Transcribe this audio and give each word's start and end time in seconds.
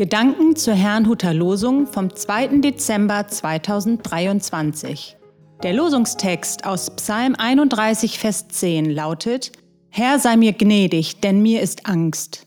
Gedanken 0.00 0.56
zur 0.56 0.72
Herrnhuter 0.72 1.34
Losung 1.34 1.86
vom 1.86 2.16
2. 2.16 2.62
Dezember 2.62 3.28
2023. 3.28 5.18
Der 5.62 5.74
Losungstext 5.74 6.64
aus 6.64 6.96
Psalm 6.96 7.34
31, 7.34 8.18
Vers 8.18 8.48
10 8.48 8.88
lautet: 8.88 9.52
Herr 9.90 10.18
sei 10.18 10.38
mir 10.38 10.54
gnädig, 10.54 11.20
denn 11.20 11.42
mir 11.42 11.60
ist 11.60 11.84
Angst. 11.84 12.46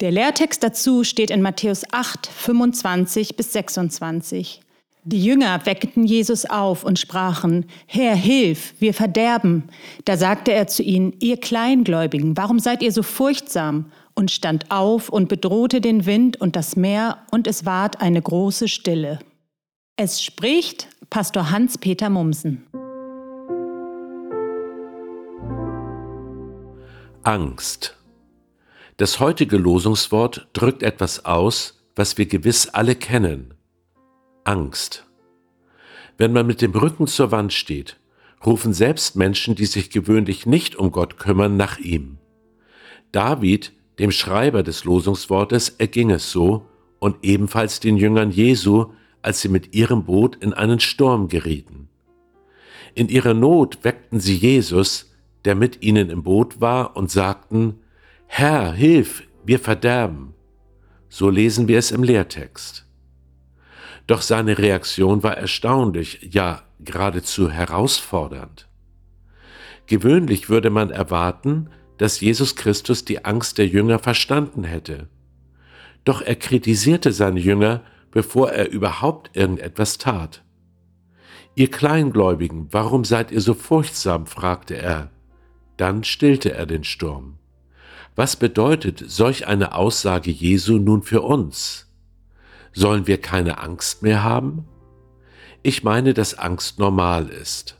Der 0.00 0.10
Lehrtext 0.10 0.62
dazu 0.62 1.04
steht 1.04 1.30
in 1.30 1.42
Matthäus 1.42 1.82
8, 1.92 2.28
25 2.28 3.36
bis 3.36 3.52
26. 3.52 4.62
Die 5.06 5.22
Jünger 5.22 5.66
weckten 5.66 6.04
Jesus 6.04 6.46
auf 6.46 6.82
und 6.82 6.98
sprachen, 6.98 7.66
Herr, 7.86 8.16
hilf, 8.16 8.72
wir 8.78 8.94
verderben. 8.94 9.64
Da 10.06 10.16
sagte 10.16 10.50
er 10.50 10.66
zu 10.66 10.82
ihnen, 10.82 11.12
ihr 11.20 11.36
Kleingläubigen, 11.36 12.38
warum 12.38 12.58
seid 12.58 12.82
ihr 12.82 12.90
so 12.90 13.02
furchtsam? 13.02 13.92
Und 14.14 14.30
stand 14.30 14.70
auf 14.70 15.10
und 15.10 15.28
bedrohte 15.28 15.82
den 15.82 16.06
Wind 16.06 16.40
und 16.40 16.56
das 16.56 16.76
Meer, 16.76 17.18
und 17.30 17.46
es 17.46 17.66
ward 17.66 18.00
eine 18.00 18.22
große 18.22 18.68
Stille. 18.68 19.18
Es 19.96 20.22
spricht 20.22 20.88
Pastor 21.10 21.50
Hans-Peter 21.50 22.08
Mumsen. 22.08 22.64
Angst. 27.24 27.98
Das 28.96 29.20
heutige 29.20 29.58
Losungswort 29.58 30.48
drückt 30.54 30.82
etwas 30.82 31.26
aus, 31.26 31.82
was 31.94 32.16
wir 32.16 32.26
gewiss 32.26 32.68
alle 32.68 32.94
kennen. 32.94 33.54
Angst. 34.44 35.06
Wenn 36.16 36.32
man 36.32 36.46
mit 36.46 36.60
dem 36.62 36.72
Rücken 36.72 37.06
zur 37.06 37.32
Wand 37.32 37.52
steht, 37.52 37.98
rufen 38.44 38.72
selbst 38.72 39.16
Menschen, 39.16 39.54
die 39.54 39.66
sich 39.66 39.90
gewöhnlich 39.90 40.46
nicht 40.46 40.76
um 40.76 40.92
Gott 40.92 41.16
kümmern, 41.18 41.56
nach 41.56 41.78
ihm. 41.78 42.18
David, 43.10 43.72
dem 43.98 44.10
Schreiber 44.10 44.62
des 44.62 44.84
Losungswortes, 44.84 45.70
erging 45.78 46.10
es 46.10 46.30
so 46.30 46.66
und 46.98 47.16
ebenfalls 47.22 47.80
den 47.80 47.96
Jüngern 47.96 48.30
Jesu, 48.30 48.92
als 49.22 49.40
sie 49.40 49.48
mit 49.48 49.74
ihrem 49.74 50.04
Boot 50.04 50.36
in 50.36 50.52
einen 50.52 50.80
Sturm 50.80 51.28
gerieten. 51.28 51.88
In 52.94 53.08
ihrer 53.08 53.34
Not 53.34 53.82
weckten 53.82 54.20
sie 54.20 54.36
Jesus, 54.36 55.12
der 55.44 55.54
mit 55.54 55.82
ihnen 55.82 56.10
im 56.10 56.22
Boot 56.22 56.60
war, 56.60 56.96
und 56.96 57.10
sagten, 57.10 57.80
Herr, 58.26 58.72
hilf, 58.72 59.24
wir 59.44 59.58
verderben. 59.58 60.34
So 61.08 61.30
lesen 61.30 61.68
wir 61.68 61.78
es 61.78 61.90
im 61.90 62.02
Lehrtext. 62.02 62.83
Doch 64.06 64.22
seine 64.22 64.58
Reaktion 64.58 65.22
war 65.22 65.36
erstaunlich, 65.36 66.28
ja 66.30 66.62
geradezu 66.80 67.50
herausfordernd. 67.50 68.68
Gewöhnlich 69.86 70.48
würde 70.48 70.70
man 70.70 70.90
erwarten, 70.90 71.70
dass 71.98 72.20
Jesus 72.20 72.56
Christus 72.56 73.04
die 73.04 73.24
Angst 73.24 73.58
der 73.58 73.66
Jünger 73.66 73.98
verstanden 73.98 74.64
hätte. 74.64 75.08
Doch 76.04 76.20
er 76.20 76.36
kritisierte 76.36 77.12
seine 77.12 77.40
Jünger, 77.40 77.82
bevor 78.10 78.50
er 78.50 78.70
überhaupt 78.70 79.36
irgendetwas 79.36 79.98
tat. 79.98 80.42
Ihr 81.54 81.70
Kleingläubigen, 81.70 82.68
warum 82.72 83.04
seid 83.04 83.30
ihr 83.30 83.40
so 83.40 83.54
furchtsam? 83.54 84.26
fragte 84.26 84.76
er. 84.76 85.10
Dann 85.76 86.04
stillte 86.04 86.52
er 86.52 86.66
den 86.66 86.84
Sturm. 86.84 87.38
Was 88.16 88.36
bedeutet 88.36 89.02
solch 89.06 89.46
eine 89.46 89.74
Aussage 89.74 90.30
Jesu 90.30 90.78
nun 90.78 91.02
für 91.02 91.22
uns? 91.22 91.92
Sollen 92.74 93.06
wir 93.06 93.20
keine 93.20 93.58
Angst 93.58 94.02
mehr 94.02 94.24
haben? 94.24 94.66
Ich 95.62 95.84
meine, 95.84 96.12
dass 96.12 96.34
Angst 96.34 96.80
normal 96.80 97.28
ist. 97.28 97.76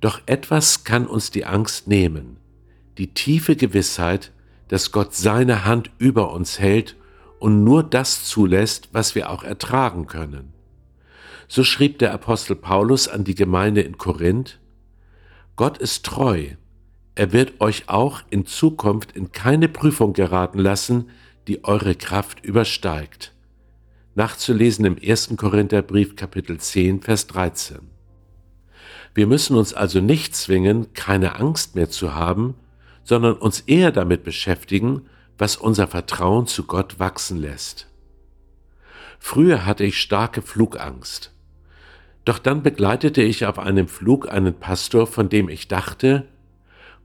Doch 0.00 0.20
etwas 0.26 0.82
kann 0.82 1.06
uns 1.06 1.30
die 1.30 1.44
Angst 1.44 1.86
nehmen, 1.86 2.36
die 2.98 3.14
tiefe 3.14 3.54
Gewissheit, 3.54 4.32
dass 4.66 4.90
Gott 4.90 5.14
seine 5.14 5.64
Hand 5.64 5.92
über 5.98 6.32
uns 6.32 6.58
hält 6.58 6.96
und 7.38 7.62
nur 7.62 7.84
das 7.84 8.24
zulässt, 8.24 8.88
was 8.92 9.14
wir 9.14 9.30
auch 9.30 9.44
ertragen 9.44 10.06
können. 10.06 10.52
So 11.46 11.62
schrieb 11.62 12.00
der 12.00 12.12
Apostel 12.12 12.56
Paulus 12.56 13.06
an 13.06 13.22
die 13.22 13.36
Gemeinde 13.36 13.82
in 13.82 13.98
Korinth, 13.98 14.58
Gott 15.54 15.78
ist 15.78 16.04
treu, 16.04 16.48
er 17.14 17.32
wird 17.32 17.60
euch 17.60 17.88
auch 17.88 18.22
in 18.30 18.46
Zukunft 18.46 19.12
in 19.12 19.32
keine 19.32 19.68
Prüfung 19.68 20.12
geraten 20.12 20.58
lassen, 20.58 21.10
die 21.46 21.64
eure 21.64 21.94
Kraft 21.94 22.44
übersteigt 22.44 23.32
nachzulesen 24.18 24.84
im 24.84 24.96
1. 25.00 25.34
Korintherbrief 25.36 26.16
Kapitel 26.16 26.58
10, 26.58 27.02
Vers 27.02 27.28
13. 27.28 27.78
Wir 29.14 29.28
müssen 29.28 29.56
uns 29.56 29.72
also 29.72 30.00
nicht 30.00 30.34
zwingen, 30.34 30.92
keine 30.92 31.36
Angst 31.36 31.76
mehr 31.76 31.88
zu 31.88 32.16
haben, 32.16 32.56
sondern 33.04 33.36
uns 33.36 33.60
eher 33.60 33.92
damit 33.92 34.24
beschäftigen, 34.24 35.02
was 35.38 35.56
unser 35.56 35.86
Vertrauen 35.86 36.48
zu 36.48 36.64
Gott 36.64 36.98
wachsen 36.98 37.38
lässt. 37.38 37.86
Früher 39.20 39.64
hatte 39.64 39.84
ich 39.84 40.00
starke 40.00 40.42
Flugangst. 40.42 41.32
Doch 42.24 42.40
dann 42.40 42.64
begleitete 42.64 43.22
ich 43.22 43.46
auf 43.46 43.60
einem 43.60 43.86
Flug 43.86 44.28
einen 44.28 44.58
Pastor, 44.58 45.06
von 45.06 45.28
dem 45.28 45.48
ich 45.48 45.68
dachte, 45.68 46.26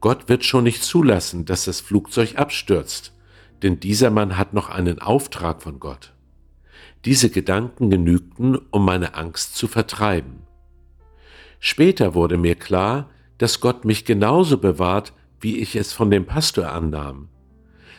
Gott 0.01 0.29
wird 0.29 0.45
schon 0.45 0.63
nicht 0.63 0.83
zulassen, 0.83 1.45
dass 1.45 1.65
das 1.65 1.79
Flugzeug 1.79 2.39
abstürzt, 2.39 3.13
denn 3.61 3.79
dieser 3.79 4.09
Mann 4.09 4.35
hat 4.35 4.55
noch 4.55 4.69
einen 4.69 4.97
Auftrag 4.97 5.61
von 5.61 5.79
Gott. 5.79 6.12
Diese 7.05 7.29
Gedanken 7.29 7.89
genügten, 7.89 8.57
um 8.71 8.85
meine 8.85 9.15
Angst 9.15 9.55
zu 9.55 9.67
vertreiben. 9.67 10.43
Später 11.59 12.13
wurde 12.13 12.37
mir 12.37 12.55
klar, 12.55 13.09
dass 13.37 13.59
Gott 13.59 13.85
mich 13.85 14.05
genauso 14.05 14.57
bewahrt, 14.57 15.13
wie 15.39 15.57
ich 15.59 15.75
es 15.75 15.93
von 15.93 16.11
dem 16.11 16.25
Pastor 16.25 16.71
annahm. 16.71 17.29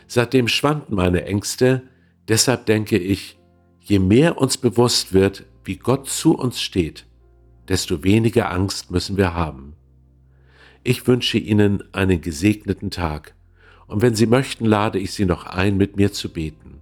Seitdem 0.06 0.49
schwanden 0.49 0.94
meine 0.94 1.25
Ängste, 1.25 1.83
deshalb 2.28 2.67
denke 2.67 2.99
ich, 2.99 3.39
je 3.81 3.99
mehr 3.99 4.39
uns 4.39 4.56
bewusst 4.56 5.12
wird, 5.12 5.44
wie 5.65 5.77
Gott 5.77 6.09
zu 6.09 6.37
uns 6.37 6.61
steht, 6.61 7.06
desto 7.69 8.03
weniger 8.03 8.50
Angst 8.50 8.91
müssen 8.91 9.17
wir 9.17 9.34
haben. 9.34 9.75
Ich 10.83 11.06
wünsche 11.06 11.39
Ihnen 11.39 11.83
einen 11.93 12.21
gesegneten 12.21 12.91
Tag, 12.91 13.34
und 13.87 14.03
wenn 14.03 14.15
Sie 14.15 14.27
möchten, 14.27 14.65
lade 14.65 14.99
ich 14.99 15.12
Sie 15.12 15.27
noch 15.27 15.44
ein, 15.44 15.77
mit 15.77 15.97
mir 15.97 16.12
zu 16.12 16.31
beten. 16.33 16.74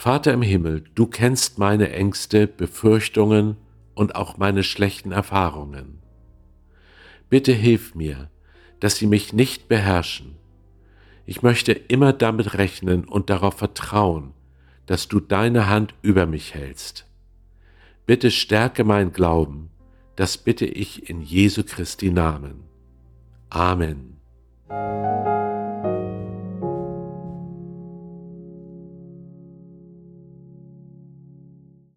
Vater 0.00 0.32
im 0.32 0.40
Himmel, 0.40 0.84
du 0.94 1.06
kennst 1.06 1.58
meine 1.58 1.92
Ängste, 1.92 2.46
Befürchtungen 2.46 3.58
und 3.94 4.14
auch 4.14 4.38
meine 4.38 4.62
schlechten 4.62 5.12
Erfahrungen. 5.12 5.98
Bitte 7.28 7.52
hilf 7.52 7.94
mir, 7.94 8.30
dass 8.80 8.96
sie 8.96 9.06
mich 9.06 9.34
nicht 9.34 9.68
beherrschen. 9.68 10.36
Ich 11.26 11.42
möchte 11.42 11.72
immer 11.72 12.14
damit 12.14 12.54
rechnen 12.54 13.04
und 13.04 13.28
darauf 13.28 13.58
vertrauen, 13.58 14.32
dass 14.86 15.06
du 15.06 15.20
deine 15.20 15.68
Hand 15.68 15.92
über 16.00 16.24
mich 16.24 16.54
hältst. 16.54 17.04
Bitte 18.06 18.30
stärke 18.30 18.84
mein 18.84 19.12
Glauben, 19.12 19.68
das 20.16 20.38
bitte 20.38 20.64
ich 20.64 21.10
in 21.10 21.20
Jesu 21.20 21.62
Christi 21.62 22.10
Namen. 22.10 22.64
Amen. 23.50 24.16